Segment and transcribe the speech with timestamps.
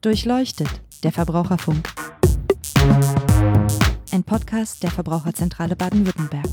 [0.00, 0.68] Durchleuchtet,
[1.02, 1.92] der Verbraucherfunk.
[4.12, 6.46] Ein Podcast der Verbraucherzentrale Baden-Württemberg.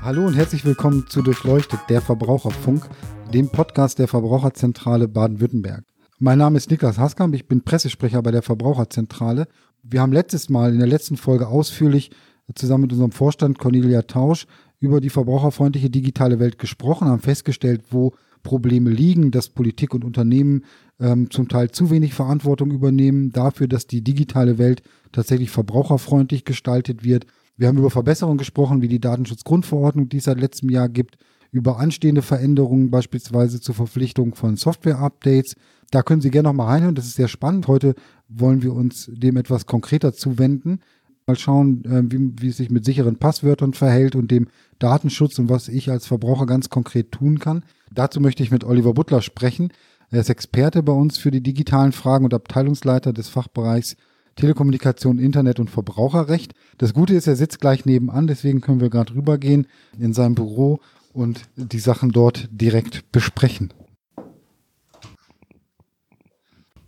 [0.00, 2.88] Hallo und herzlich willkommen zu Durchleuchtet, der Verbraucherfunk,
[3.34, 5.84] dem Podcast der Verbraucherzentrale Baden-Württemberg.
[6.18, 9.46] Mein Name ist Niklas Haskamp, ich bin Pressesprecher bei der Verbraucherzentrale.
[9.82, 12.10] Wir haben letztes Mal in der letzten Folge ausführlich
[12.54, 14.46] zusammen mit unserem Vorstand Cornelia Tausch
[14.80, 18.12] über die verbraucherfreundliche digitale Welt gesprochen, haben festgestellt, wo
[18.42, 20.64] Probleme liegen, dass Politik und Unternehmen
[21.00, 27.04] ähm, zum Teil zu wenig Verantwortung übernehmen dafür, dass die digitale Welt tatsächlich verbraucherfreundlich gestaltet
[27.04, 27.26] wird.
[27.56, 31.16] Wir haben über Verbesserungen gesprochen, wie die Datenschutzgrundverordnung, die es seit letztem Jahr gibt,
[31.50, 35.56] über anstehende Veränderungen, beispielsweise zur Verpflichtung von Software-Updates.
[35.90, 37.66] Da können Sie gerne noch mal reinhören, das ist sehr spannend.
[37.66, 37.94] Heute
[38.28, 40.80] wollen wir uns dem etwas konkreter zuwenden.
[41.28, 44.48] Mal schauen, äh, wie, wie es sich mit sicheren Passwörtern verhält und dem
[44.78, 47.64] Datenschutz und was ich als Verbraucher ganz konkret tun kann.
[47.92, 49.68] Dazu möchte ich mit Oliver Butler sprechen.
[50.10, 53.96] Er ist Experte bei uns für die digitalen Fragen und Abteilungsleiter des Fachbereichs
[54.36, 56.54] Telekommunikation, Internet und Verbraucherrecht.
[56.78, 59.66] Das Gute ist, er sitzt gleich nebenan, deswegen können wir gerade rübergehen
[59.98, 60.80] in sein Büro
[61.12, 63.74] und die Sachen dort direkt besprechen.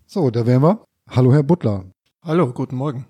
[0.07, 0.85] So, da wären wir.
[1.11, 1.85] Hallo, Herr Butler.
[2.23, 3.05] Hallo, guten Morgen.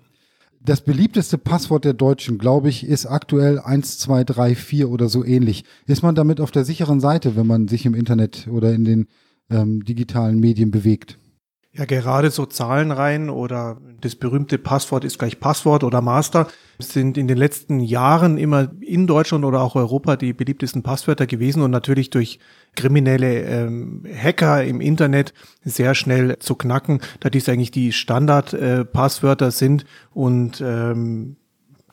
[0.63, 5.63] Das beliebteste Passwort der Deutschen, glaube ich, ist aktuell 1234 oder so ähnlich.
[5.87, 9.07] Ist man damit auf der sicheren Seite, wenn man sich im Internet oder in den
[9.49, 11.17] ähm, digitalen Medien bewegt?
[11.73, 16.47] Ja, gerade so Zahlenreihen oder das berühmte Passwort ist gleich Passwort oder Master
[16.79, 21.61] sind in den letzten Jahren immer in Deutschland oder auch Europa die beliebtesten Passwörter gewesen
[21.61, 22.39] und natürlich durch
[22.75, 25.33] kriminelle ähm, Hacker im Internet
[25.63, 31.37] sehr schnell zu knacken, da dies eigentlich die Standardpasswörter äh, sind und ähm,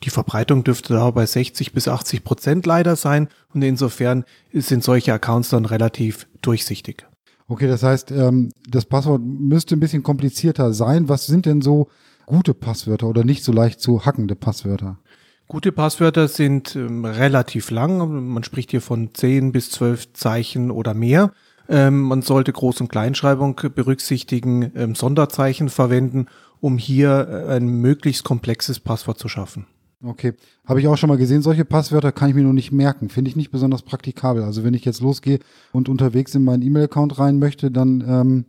[0.03, 5.13] die Verbreitung dürfte da bei 60 bis 80 Prozent leider sein und insofern sind solche
[5.13, 7.08] Accounts dann relativ durchsichtig.
[7.49, 11.09] Okay, das heißt, ähm, das Passwort müsste ein bisschen komplizierter sein.
[11.09, 11.89] Was sind denn so
[12.27, 14.99] gute Passwörter oder nicht so leicht zu hackende Passwörter?
[15.47, 18.27] Gute Passwörter sind ähm, relativ lang.
[18.31, 21.33] Man spricht hier von 10 bis 12 Zeichen oder mehr.
[21.67, 26.27] Ähm, man sollte Groß- und Kleinschreibung berücksichtigen, ähm, Sonderzeichen verwenden,
[26.59, 29.65] um hier äh, ein möglichst komplexes Passwort zu schaffen.
[30.01, 30.33] Okay,
[30.65, 31.41] habe ich auch schon mal gesehen.
[31.41, 33.09] Solche Passwörter kann ich mir nur nicht merken.
[33.09, 34.43] Finde ich nicht besonders praktikabel.
[34.43, 35.39] Also wenn ich jetzt losgehe
[35.73, 38.45] und unterwegs in meinen E-Mail-Account rein möchte, dann ähm,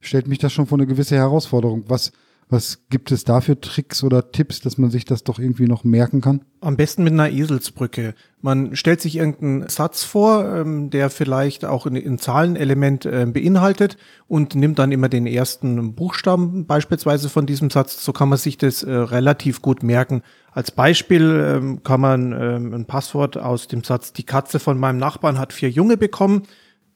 [0.00, 1.84] stellt mich das schon vor eine gewisse Herausforderung.
[1.88, 2.12] Was
[2.54, 5.82] was gibt es da für Tricks oder Tipps, dass man sich das doch irgendwie noch
[5.82, 6.42] merken kann?
[6.60, 8.14] Am besten mit einer Eselsbrücke.
[8.40, 13.96] Man stellt sich irgendeinen Satz vor, ähm, der vielleicht auch ein, Zahlenelement äh, beinhaltet
[14.28, 18.04] und nimmt dann immer den ersten Buchstaben beispielsweise von diesem Satz.
[18.04, 20.22] So kann man sich das äh, relativ gut merken.
[20.52, 24.98] Als Beispiel ähm, kann man ähm, ein Passwort aus dem Satz, die Katze von meinem
[24.98, 26.44] Nachbarn hat vier Junge bekommen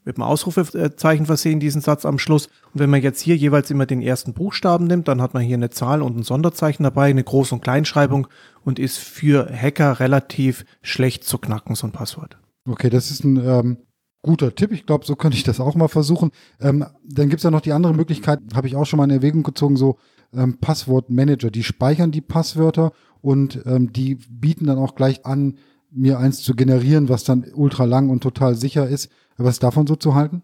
[0.09, 2.47] mit einem Ausrufezeichen versehen, diesen Satz am Schluss.
[2.73, 5.59] Und wenn man jetzt hier jeweils immer den ersten Buchstaben nimmt, dann hat man hier
[5.59, 8.27] eine Zahl und ein Sonderzeichen dabei, eine Groß- und Kleinschreibung
[8.65, 12.39] und ist für Hacker relativ schlecht zu knacken, so ein Passwort.
[12.67, 13.77] Okay, das ist ein ähm,
[14.23, 14.73] guter Tipp.
[14.73, 16.31] Ich glaube, so könnte ich das auch mal versuchen.
[16.59, 19.11] Ähm, dann gibt es ja noch die andere Möglichkeit, habe ich auch schon mal in
[19.11, 19.99] Erwägung gezogen, so
[20.33, 25.59] ähm, Passwortmanager, die speichern die Passwörter und ähm, die bieten dann auch gleich an,
[25.91, 29.11] mir eins zu generieren, was dann ultra lang und total sicher ist.
[29.37, 30.43] Was ist davon so zu halten?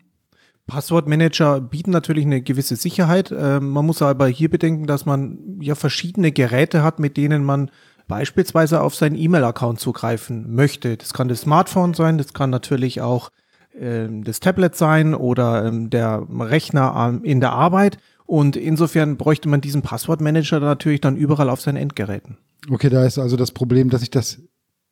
[0.66, 3.34] Passwortmanager bieten natürlich eine gewisse Sicherheit.
[3.36, 7.70] Ähm, man muss aber hier bedenken, dass man ja verschiedene Geräte hat, mit denen man
[8.08, 10.96] beispielsweise auf seinen E-Mail-Account zugreifen möchte.
[10.96, 13.30] Das kann das Smartphone sein, das kann natürlich auch
[13.78, 17.98] äh, das Tablet sein oder ähm, der Rechner ähm, in der Arbeit.
[18.26, 22.38] Und insofern bräuchte man diesen Passwortmanager natürlich dann überall auf seinen Endgeräten.
[22.70, 24.40] Okay, da ist also das Problem, dass ich das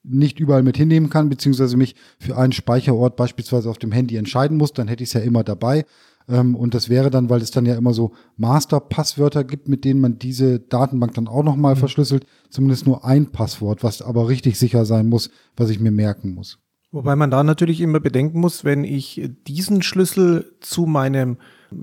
[0.05, 4.57] nicht überall mit hinnehmen kann, beziehungsweise mich für einen Speicherort beispielsweise auf dem Handy entscheiden
[4.57, 5.85] muss, dann hätte ich es ja immer dabei.
[6.29, 10.01] Ähm, und das wäre dann, weil es dann ja immer so Master-Passwörter gibt, mit denen
[10.01, 11.81] man diese Datenbank dann auch nochmal mhm.
[11.81, 16.35] verschlüsselt, zumindest nur ein Passwort, was aber richtig sicher sein muss, was ich mir merken
[16.35, 16.59] muss.
[16.91, 21.39] Wobei man da natürlich immer bedenken muss, wenn ich diesen Schlüssel zu meinem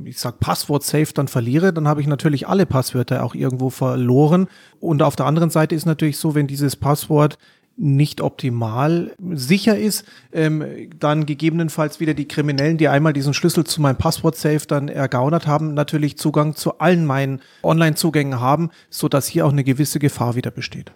[0.05, 4.47] ich sag Passwort safe dann verliere, dann habe ich natürlich alle Passwörter auch irgendwo verloren.
[4.79, 7.37] Und auf der anderen Seite ist natürlich so, wenn dieses Passwort
[7.79, 10.03] nicht optimal sicher ist,
[10.33, 10.63] ähm,
[10.99, 15.73] dann gegebenenfalls wieder die Kriminellen, die einmal diesen Schlüssel zu meinem Passwort-Safe dann ergaunert haben,
[15.73, 20.51] natürlich Zugang zu allen meinen Online-Zugängen haben, so dass hier auch eine gewisse Gefahr wieder
[20.51, 20.91] besteht.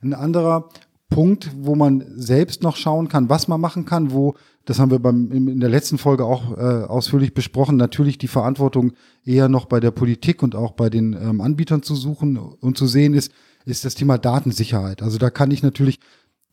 [0.00, 0.68] Ein anderer
[1.10, 4.98] Punkt, wo man selbst noch schauen kann, was man machen kann, wo, das haben wir
[4.98, 8.92] beim, in der letzten Folge auch äh, ausführlich besprochen, natürlich die Verantwortung
[9.24, 12.86] eher noch bei der Politik und auch bei den ähm, Anbietern zu suchen und zu
[12.86, 13.32] sehen ist,
[13.64, 15.02] ist das Thema Datensicherheit.
[15.02, 15.98] Also da kann ich natürlich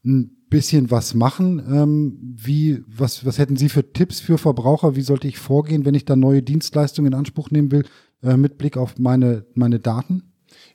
[0.05, 1.59] ein bisschen was machen.
[1.59, 4.95] Ähm, wie, was, was hätten Sie für Tipps für Verbraucher?
[4.95, 7.85] Wie sollte ich vorgehen, wenn ich da neue Dienstleistungen in Anspruch nehmen will,
[8.23, 10.23] äh, mit Blick auf meine, meine Daten?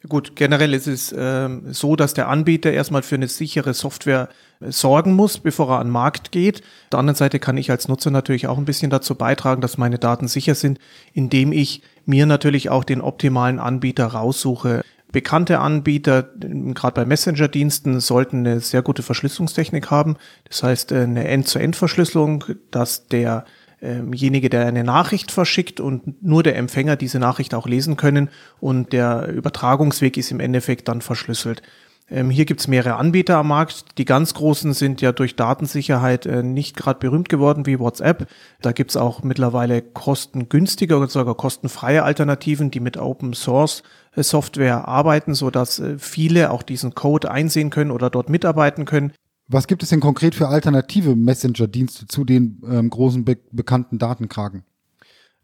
[0.09, 4.31] Gut, generell ist es ähm, so, dass der Anbieter erstmal für eine sichere Software
[4.61, 6.61] äh, sorgen muss, bevor er an den Markt geht.
[6.61, 9.76] Auf der anderen Seite kann ich als Nutzer natürlich auch ein bisschen dazu beitragen, dass
[9.76, 10.79] meine Daten sicher sind,
[11.12, 14.83] indem ich mir natürlich auch den optimalen Anbieter raussuche.
[15.12, 20.17] Bekannte Anbieter, gerade bei Messenger-Diensten, sollten eine sehr gute Verschlüsselungstechnik haben.
[20.49, 23.45] Das heißt, äh, eine End-zu-End-Verschlüsselung, dass der
[23.81, 28.29] derjenige, der eine Nachricht verschickt und nur der Empfänger diese Nachricht auch lesen können
[28.61, 31.62] und der Übertragungsweg ist im Endeffekt dann verschlüsselt.
[32.11, 33.99] Ähm, hier gibt's mehrere Anbieter am Markt.
[33.99, 38.27] Die ganz großen sind ja durch Datensicherheit äh, nicht gerade berühmt geworden wie WhatsApp.
[38.61, 43.83] Da gibt's auch mittlerweile kostengünstige oder sogar kostenfreie Alternativen, die mit Open Source
[44.17, 48.85] äh, Software arbeiten, so dass äh, viele auch diesen Code einsehen können oder dort mitarbeiten
[48.85, 49.12] können.
[49.47, 54.65] Was gibt es denn konkret für alternative Messenger-Dienste zu den ähm, großen be bekannten Datenkragen?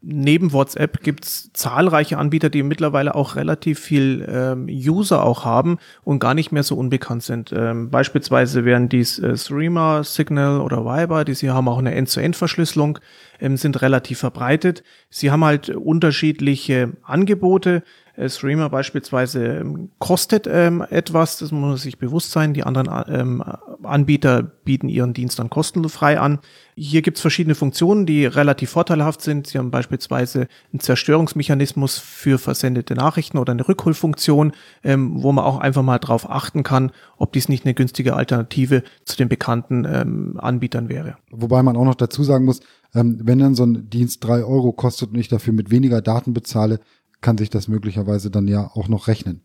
[0.01, 6.19] Neben WhatsApp gibt's zahlreiche Anbieter, die mittlerweile auch relativ viel ähm, User auch haben und
[6.19, 7.51] gar nicht mehr so unbekannt sind.
[7.51, 12.99] Ähm, beispielsweise wären dies äh, Streamer, Signal oder Viber, die sie haben auch eine End-zu-End-Verschlüsselung,
[13.39, 14.83] ähm, sind relativ verbreitet.
[15.09, 17.81] Sie haben halt unterschiedliche Angebote.
[18.17, 22.53] Äh, Streamer beispielsweise ähm, kostet ähm, etwas, das muss man sich bewusst sein.
[22.55, 23.43] Die anderen ähm,
[23.83, 26.39] Anbieter bieten ihren Dienst dann kostenfrei an.
[26.75, 29.47] Hier gibt es verschiedene Funktionen, die relativ vorteilhaft sind.
[29.47, 34.51] Sie haben beispielsweise einen Zerstörungsmechanismus für versendete Nachrichten oder eine Rückholfunktion,
[34.83, 38.81] ähm, wo man auch einfach mal drauf achten kann, ob dies nicht eine günstige Alternative
[39.05, 41.17] zu den bekannten ähm, Anbietern wäre.
[41.29, 42.61] Wobei man auch noch dazu sagen muss,
[42.95, 46.33] ähm, wenn dann so ein Dienst drei Euro kostet und ich dafür mit weniger Daten
[46.33, 46.79] bezahle,
[47.21, 49.43] kann sich das möglicherweise dann ja auch noch rechnen.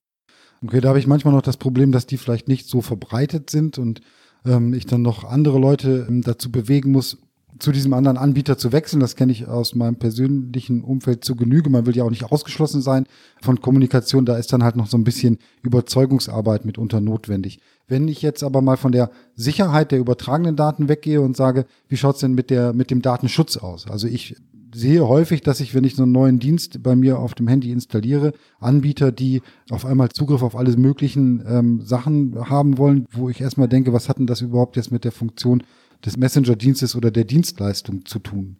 [0.64, 3.78] Okay, da habe ich manchmal noch das Problem, dass die vielleicht nicht so verbreitet sind
[3.78, 4.00] und
[4.44, 7.18] ähm, ich dann noch andere Leute ähm, dazu bewegen muss,
[7.58, 9.00] zu diesem anderen Anbieter zu wechseln.
[9.00, 11.70] Das kenne ich aus meinem persönlichen Umfeld zu Genüge.
[11.70, 13.06] Man will ja auch nicht ausgeschlossen sein
[13.40, 14.24] von Kommunikation.
[14.24, 17.60] Da ist dann halt noch so ein bisschen Überzeugungsarbeit mitunter notwendig.
[17.88, 21.96] Wenn ich jetzt aber mal von der Sicherheit der übertragenen Daten weggehe und sage, wie
[21.96, 23.86] schaut's denn mit der, mit dem Datenschutz aus?
[23.86, 24.36] Also ich
[24.74, 27.70] sehe häufig, dass ich, wenn ich so einen neuen Dienst bei mir auf dem Handy
[27.70, 33.40] installiere, Anbieter, die auf einmal Zugriff auf alle möglichen ähm, Sachen haben wollen, wo ich
[33.40, 35.62] erstmal denke, was hat denn das überhaupt jetzt mit der Funktion
[36.04, 38.56] des Messenger-Dienstes oder der Dienstleistung zu tun?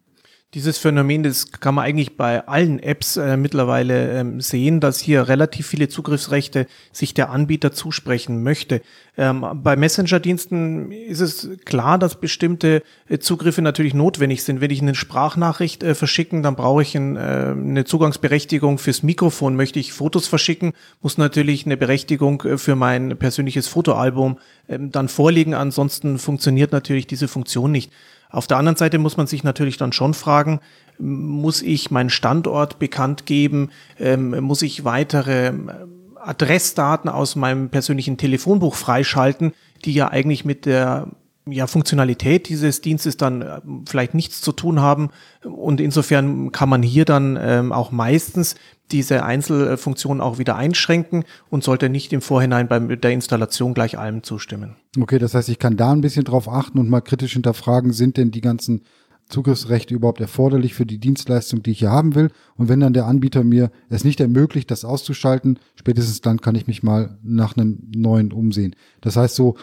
[0.55, 5.27] Dieses Phänomen, das kann man eigentlich bei allen Apps äh, mittlerweile ähm, sehen, dass hier
[5.27, 8.83] relativ viele Zugriffsrechte sich der Anbieter zusprechen möchte.
[9.17, 14.61] Ähm, bei Messenger-Diensten ist es klar, dass bestimmte äh, Zugriffe natürlich notwendig sind.
[14.61, 19.57] Wenn ich eine Sprachnachricht äh, verschicken, dann brauche ich ein, äh, eine Zugangsberechtigung fürs Mikrofon.
[19.57, 24.39] Möchte ich Fotos verschicken, muss natürlich eine Berechtigung äh, für mein persönliches Fotoalbum
[24.69, 25.55] ähm, dann vorliegen.
[25.55, 27.91] Ansonsten funktioniert natürlich diese Funktion nicht.
[28.33, 30.61] Auf der anderen Seite muss man sich natürlich dann schon fragen,
[30.99, 33.71] muss ich meinen Standort bekannt geben?
[34.01, 35.71] Ähm, muss ich weitere ähm,
[36.17, 39.53] Adressdaten aus meinem persönlichen Telefonbuch freischalten,
[39.85, 41.09] die ja eigentlich mit der
[41.47, 45.11] ja, Funktionalität dieses Dienstes dann äh, vielleicht nichts zu tun haben.
[45.45, 48.55] Und insofern kann man hier dann ähm, auch meistens
[48.91, 54.23] diese Einzelfunktionen auch wieder einschränken und sollte nicht im Vorhinein bei der Installation gleich allem
[54.23, 54.77] zustimmen.
[55.01, 58.19] Okay, das heißt, ich kann da ein bisschen drauf achten und mal kritisch hinterfragen, sind
[58.19, 58.83] denn die ganzen
[59.29, 62.31] Zugriffsrechte überhaupt erforderlich für die Dienstleistung, die ich hier haben will?
[62.57, 66.67] Und wenn dann der Anbieter mir es nicht ermöglicht, das auszuschalten, spätestens dann kann ich
[66.67, 68.77] mich mal nach einem neuen umsehen.
[69.01, 69.57] Das heißt so,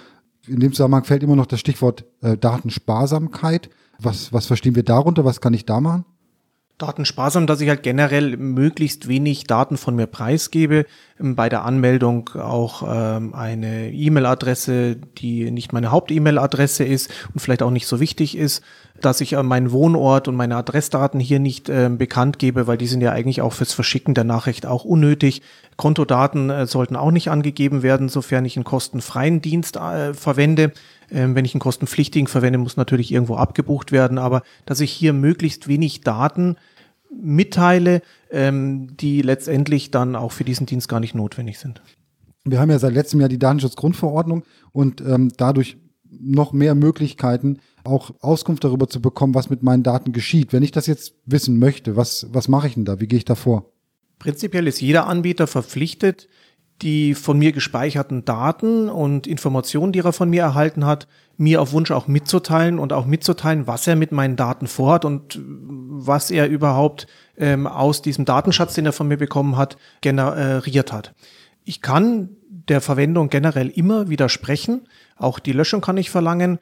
[0.49, 3.69] in dem Zusammenhang fällt immer noch das Stichwort äh, Datensparsamkeit.
[3.99, 5.25] Was, was verstehen wir darunter?
[5.25, 6.05] Was kann ich da machen?
[6.79, 10.85] Datensparsam, dass ich halt generell möglichst wenig Daten von mir preisgebe.
[11.19, 17.61] Ähm, bei der Anmeldung auch ähm, eine E-Mail-Adresse, die nicht meine Haupt-E-Mail-Adresse ist und vielleicht
[17.61, 18.63] auch nicht so wichtig ist,
[19.01, 22.87] dass ich äh, meinen Wohnort und meine Adressdaten hier nicht äh, bekannt gebe, weil die
[22.87, 25.41] sind ja eigentlich auch fürs Verschicken der Nachricht auch unnötig.
[25.77, 30.71] Kontodaten äh, sollten auch nicht angegeben werden, sofern ich einen kostenfreien Dienst äh, verwende.
[31.11, 35.13] Ähm, wenn ich einen kostenpflichtigen verwende, muss natürlich irgendwo abgebucht werden, aber dass ich hier
[35.13, 36.55] möglichst wenig Daten
[37.11, 41.81] mitteile, ähm, die letztendlich dann auch für diesen Dienst gar nicht notwendig sind.
[42.45, 45.77] Wir haben ja seit letztem Jahr die Datenschutzgrundverordnung und ähm, dadurch
[46.09, 50.53] noch mehr Möglichkeiten, auch Auskunft darüber zu bekommen, was mit meinen Daten geschieht.
[50.53, 52.99] Wenn ich das jetzt wissen möchte, was, was mache ich denn da?
[52.99, 53.71] Wie gehe ich da vor?
[54.17, 56.27] Prinzipiell ist jeder Anbieter verpflichtet,
[56.81, 61.07] die von mir gespeicherten Daten und Informationen, die er von mir erhalten hat,
[61.37, 65.39] mir auf Wunsch auch mitzuteilen und auch mitzuteilen, was er mit meinen Daten vorhat und
[65.41, 67.07] was er überhaupt
[67.37, 71.13] ähm, aus diesem Datenschatz, den er von mir bekommen hat, generiert hat.
[71.63, 74.87] Ich kann der Verwendung generell immer widersprechen.
[75.17, 76.59] Auch die Löschung kann ich verlangen.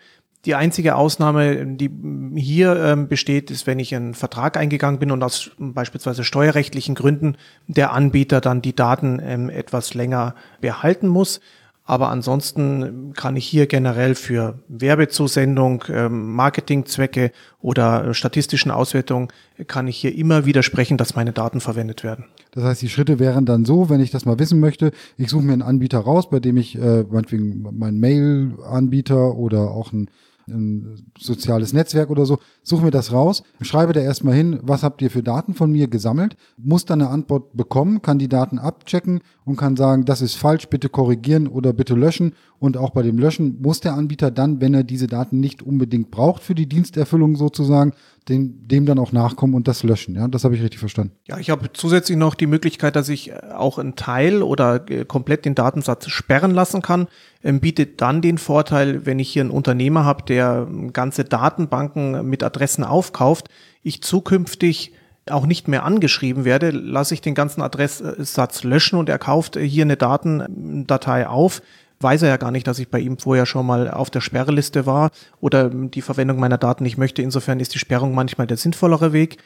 [0.48, 1.92] Die einzige Ausnahme, die
[2.36, 7.36] hier ähm, besteht, ist, wenn ich einen Vertrag eingegangen bin und aus beispielsweise steuerrechtlichen Gründen
[7.68, 11.42] der Anbieter dann die Daten ähm, etwas länger behalten muss.
[11.84, 19.28] Aber ansonsten kann ich hier generell für Werbezusendung, ähm, Marketingzwecke oder statistischen Auswertungen
[19.68, 22.24] kann ich hier immer widersprechen, dass meine Daten verwendet werden.
[22.52, 25.44] Das heißt, die Schritte wären dann so, wenn ich das mal wissen möchte, ich suche
[25.44, 30.10] mir einen Anbieter raus, bei dem ich äh, meinetwegen meinen Mail-Anbieter oder auch ein
[30.48, 35.02] ein soziales Netzwerk oder so, suche mir das raus, schreibe da erstmal hin, was habt
[35.02, 39.22] ihr für Daten von mir gesammelt, muss dann eine Antwort bekommen, kann die Daten abchecken
[39.46, 42.34] und kann sagen, das ist falsch, bitte korrigieren oder bitte löschen.
[42.60, 46.12] Und auch bei dem Löschen muss der Anbieter dann, wenn er diese Daten nicht unbedingt
[46.12, 47.94] braucht für die Diensterfüllung sozusagen,
[48.30, 50.16] dem, dem dann auch nachkommen und das löschen.
[50.16, 51.14] Ja, das habe ich richtig verstanden.
[51.28, 55.06] Ja, ich habe zusätzlich noch die Möglichkeit, dass ich äh, auch einen Teil oder äh,
[55.06, 57.08] komplett den Datensatz sperren lassen kann.
[57.44, 62.28] Ähm, bietet dann den Vorteil, wenn ich hier einen Unternehmer habe, der ähm, ganze Datenbanken
[62.28, 63.50] mit Adressen aufkauft,
[63.84, 64.94] ich zukünftig
[65.30, 69.84] auch nicht mehr angeschrieben werde, lasse ich den ganzen Adresssatz löschen und er kauft hier
[69.84, 71.62] eine Datendatei auf,
[72.00, 74.86] weiß er ja gar nicht, dass ich bei ihm vorher schon mal auf der Sperrliste
[74.86, 77.22] war oder die Verwendung meiner Daten nicht möchte.
[77.22, 79.38] Insofern ist die Sperrung manchmal der sinnvollere Weg.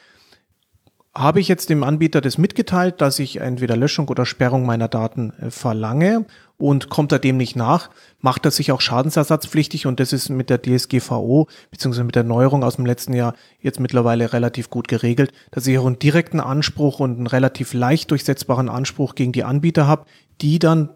[1.13, 5.33] Habe ich jetzt dem Anbieter das mitgeteilt, dass ich entweder Löschung oder Sperrung meiner Daten
[5.41, 6.25] äh, verlange
[6.57, 7.89] und kommt er dem nicht nach,
[8.19, 12.63] macht er sich auch schadensersatzpflichtig und das ist mit der DSGVO beziehungsweise mit der Neuerung
[12.63, 17.01] aus dem letzten Jahr jetzt mittlerweile relativ gut geregelt, dass ich auch einen direkten Anspruch
[17.01, 20.05] und einen relativ leicht durchsetzbaren Anspruch gegen die Anbieter habe,
[20.39, 20.91] die dann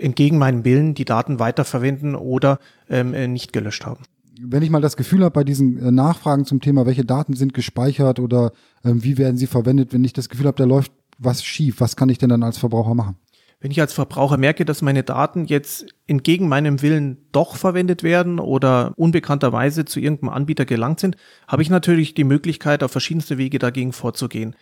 [0.00, 4.02] entgegen meinem Willen die Daten weiterverwenden oder ähm, äh, nicht gelöscht haben.
[4.42, 7.52] Wenn ich mal das Gefühl habe bei diesen äh, Nachfragen zum Thema, welche Daten sind
[7.54, 8.52] gespeichert oder
[8.84, 11.96] ähm, wie werden sie verwendet, wenn ich das Gefühl habe, da läuft was schief, was
[11.96, 13.16] kann ich denn dann als Verbraucher machen?
[13.60, 18.38] Wenn ich als Verbraucher merke, dass meine Daten jetzt entgegen meinem Willen doch verwendet werden
[18.38, 21.16] oder unbekannterweise zu irgendeinem Anbieter gelangt sind,
[21.46, 24.56] habe ich natürlich die Möglichkeit, auf verschiedenste Wege dagegen vorzugehen.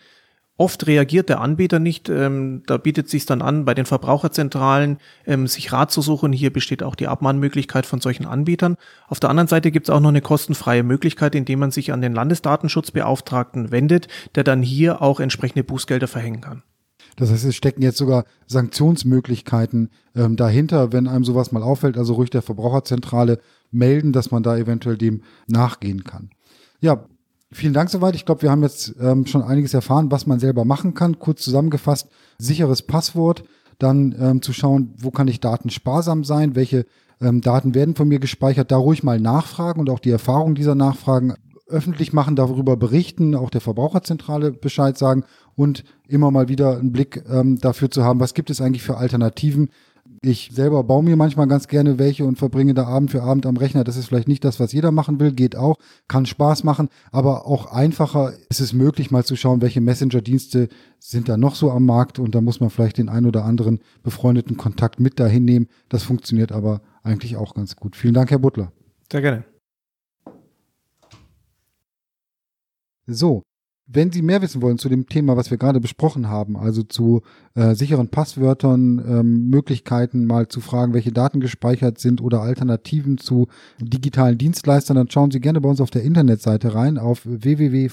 [0.59, 2.09] Oft reagiert der Anbieter nicht.
[2.09, 6.33] Ähm, da bietet sich dann an, bei den Verbraucherzentralen ähm, sich Rat zu suchen.
[6.33, 8.75] Hier besteht auch die Abmahnmöglichkeit von solchen Anbietern.
[9.07, 12.01] Auf der anderen Seite gibt es auch noch eine kostenfreie Möglichkeit, indem man sich an
[12.01, 16.63] den Landesdatenschutzbeauftragten wendet, der dann hier auch entsprechende Bußgelder verhängen kann.
[17.15, 21.97] Das heißt, es stecken jetzt sogar Sanktionsmöglichkeiten ähm, dahinter, wenn einem sowas mal auffällt.
[21.97, 23.39] Also ruhig der Verbraucherzentrale
[23.71, 26.31] melden, dass man da eventuell dem nachgehen kann.
[26.81, 27.05] Ja,
[27.51, 28.15] Vielen Dank soweit.
[28.15, 31.17] Ich glaube, wir haben jetzt ähm, schon einiges erfahren, was man selber machen kann.
[31.17, 33.43] Kurz zusammengefasst, sicheres Passwort,
[33.79, 36.85] dann ähm, zu schauen, wo kann ich Daten sparsam sein, welche
[37.21, 40.75] ähm, Daten werden von mir gespeichert, da ruhig mal nachfragen und auch die Erfahrung dieser
[40.75, 41.33] Nachfragen
[41.67, 45.23] öffentlich machen, darüber berichten, auch der Verbraucherzentrale Bescheid sagen
[45.55, 48.97] und immer mal wieder einen Blick ähm, dafür zu haben, was gibt es eigentlich für
[48.97, 49.69] Alternativen,
[50.21, 53.57] ich selber baue mir manchmal ganz gerne welche und verbringe da Abend für Abend am
[53.57, 53.83] Rechner.
[53.83, 57.45] Das ist vielleicht nicht das, was jeder machen will, geht auch, kann Spaß machen, aber
[57.47, 60.67] auch einfacher ist es möglich, mal zu schauen, welche Messenger-Dienste
[60.99, 63.79] sind da noch so am Markt und da muss man vielleicht den ein oder anderen
[64.03, 65.67] befreundeten Kontakt mit dahin nehmen.
[65.87, 67.95] Das funktioniert aber eigentlich auch ganz gut.
[67.95, 68.71] Vielen Dank, Herr Butler.
[69.11, 69.43] Sehr gerne.
[73.07, 73.41] So,
[73.91, 77.23] wenn Sie mehr wissen wollen zu dem Thema, was wir gerade besprochen haben, also zu
[77.55, 83.47] äh, sicheren Passwörtern, ähm, Möglichkeiten mal zu fragen, welche Daten gespeichert sind oder Alternativen zu
[83.79, 87.89] digitalen Dienstleistern, dann schauen Sie gerne bei uns auf der Internetseite rein auf www.vz-bw.de